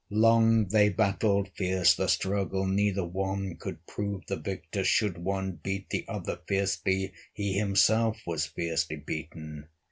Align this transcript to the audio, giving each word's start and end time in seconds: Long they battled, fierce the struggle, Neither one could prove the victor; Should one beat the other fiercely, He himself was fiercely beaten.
Long 0.09 0.65
they 0.69 0.89
battled, 0.89 1.49
fierce 1.53 1.93
the 1.93 2.07
struggle, 2.07 2.65
Neither 2.65 3.05
one 3.05 3.55
could 3.57 3.85
prove 3.85 4.25
the 4.25 4.35
victor; 4.35 4.83
Should 4.83 5.19
one 5.19 5.59
beat 5.61 5.91
the 5.91 6.05
other 6.07 6.39
fiercely, 6.47 7.13
He 7.31 7.53
himself 7.53 8.17
was 8.25 8.47
fiercely 8.47 8.95
beaten. 8.95 9.67